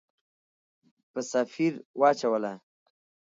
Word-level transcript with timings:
په 1.11 1.19
سفیر 1.31 1.73
واچوله. 1.99 2.53